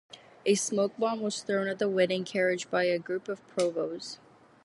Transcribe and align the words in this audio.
A 0.47 0.55
smoke 0.55 0.97
bomb 0.97 1.19
was 1.19 1.43
thrown 1.43 1.67
at 1.67 1.77
the 1.77 1.87
wedding 1.87 2.25
carriage 2.25 2.71
by 2.71 2.85
a 2.85 2.97
group 2.97 3.27
of 3.27 3.45
Provos. 3.49 4.17